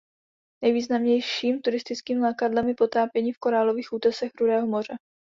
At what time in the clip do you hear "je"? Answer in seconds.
2.69-2.75